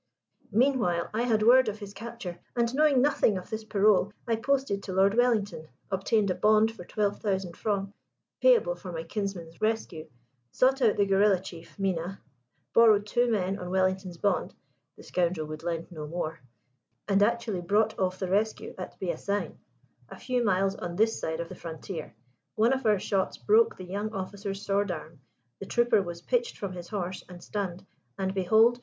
"Meanwhile 0.51 1.11
I 1.13 1.21
had 1.25 1.43
word 1.43 1.67
of 1.69 1.77
his 1.77 1.93
capture: 1.93 2.39
and 2.55 2.73
knowing 2.73 3.03
nothing 3.03 3.37
of 3.37 3.51
this 3.51 3.63
parole, 3.63 4.11
I 4.27 4.35
posted 4.35 4.81
to 4.81 4.93
Lord 4.93 5.13
Wellington, 5.13 5.67
obtained 5.91 6.31
a 6.31 6.33
bond 6.33 6.71
for 6.71 6.83
twelve 6.83 7.19
thousand 7.21 7.55
francs 7.55 7.93
payable 8.41 8.73
for 8.73 8.91
my 8.91 9.03
kinsman's 9.03 9.61
rescue, 9.61 10.09
sought 10.51 10.81
out 10.81 10.97
the 10.97 11.05
guerilla 11.05 11.39
chief, 11.39 11.77
Mina, 11.77 12.19
borrowed 12.73 13.05
two 13.05 13.29
men 13.29 13.59
on 13.59 13.69
Wellington's 13.69 14.17
bond 14.17 14.55
the 14.97 15.03
scoundrel 15.03 15.45
would 15.45 15.61
lend 15.61 15.91
no 15.91 16.07
more 16.07 16.39
and 17.07 17.21
actually 17.21 17.61
brought 17.61 17.99
off 17.99 18.17
the 18.17 18.27
rescue 18.27 18.73
at 18.79 18.99
Beasain, 18.99 19.55
a 20.09 20.17
few 20.17 20.43
miles 20.43 20.73
on 20.73 20.95
this 20.95 21.19
side 21.19 21.39
of 21.39 21.47
the 21.47 21.53
frontier. 21.53 22.15
One 22.55 22.73
of 22.73 22.87
our 22.87 22.97
shots 22.97 23.37
broke 23.37 23.77
the 23.77 23.85
young 23.85 24.11
officer's 24.13 24.65
sword 24.65 24.89
arm, 24.89 25.21
the 25.59 25.67
trooper 25.67 26.01
was 26.01 26.23
pitched 26.23 26.57
from 26.57 26.73
his 26.73 26.87
horse 26.87 27.23
and 27.29 27.43
stunned, 27.43 27.85
and 28.17 28.33
behold! 28.33 28.79